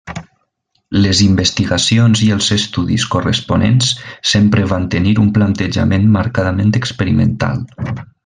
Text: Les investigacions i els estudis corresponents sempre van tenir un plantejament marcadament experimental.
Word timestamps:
Les 1.01 1.19
investigacions 1.25 2.23
i 2.27 2.29
els 2.35 2.47
estudis 2.55 3.05
corresponents 3.17 3.91
sempre 4.31 4.65
van 4.73 4.89
tenir 4.95 5.15
un 5.25 5.31
plantejament 5.37 6.09
marcadament 6.17 6.75
experimental. 6.83 7.63